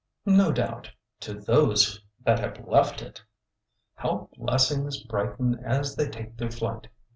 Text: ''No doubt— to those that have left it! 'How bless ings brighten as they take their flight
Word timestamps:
''No 0.25 0.51
doubt— 0.51 0.89
to 1.19 1.35
those 1.35 2.01
that 2.25 2.39
have 2.39 2.65
left 2.67 3.03
it! 3.03 3.21
'How 3.93 4.29
bless 4.35 4.71
ings 4.71 4.97
brighten 5.03 5.59
as 5.63 5.95
they 5.95 6.07
take 6.09 6.37
their 6.37 6.49
flight 6.49 6.87